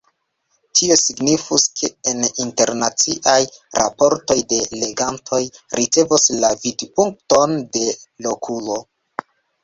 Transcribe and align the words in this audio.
Tio 0.77 0.95
signifus, 0.99 1.63
ke 1.79 1.89
en 2.11 2.23
internaciaj 2.45 3.35
raportoj 3.79 4.37
la 4.55 4.69
legantoj 4.85 5.41
ricevos 5.81 6.25
la 6.45 6.49
vidpunkton 6.63 7.53
de 7.77 7.85
lokulo. 8.29 8.79